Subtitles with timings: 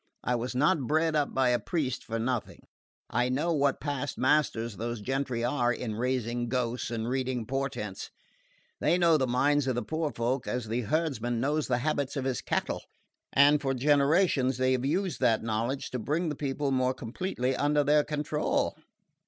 [0.23, 2.63] I was not bred up by a priest for nothing;
[3.11, 8.09] I know what past masters those gentry are in raising ghosts and reading portents.
[8.79, 12.25] They know the minds of the poor folk as the herdsman knows the habits of
[12.25, 12.81] his cattle;
[13.31, 17.83] and for generations they have used that knowledge to bring the people more completely under
[17.83, 18.75] their control."